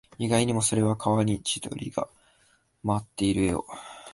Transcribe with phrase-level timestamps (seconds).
[0.17, 2.09] 意外にも、それは川に千鳥が
[2.81, 3.67] 舞っている絵を